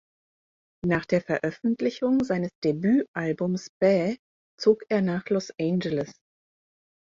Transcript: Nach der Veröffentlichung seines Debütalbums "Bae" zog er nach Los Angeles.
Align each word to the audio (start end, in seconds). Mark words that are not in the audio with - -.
Nach 0.83 1.05
der 1.05 1.21
Veröffentlichung 1.21 2.23
seines 2.23 2.49
Debütalbums 2.63 3.69
"Bae" 3.79 4.17
zog 4.59 4.81
er 4.89 5.03
nach 5.03 5.29
Los 5.29 5.53
Angeles. 5.59 6.15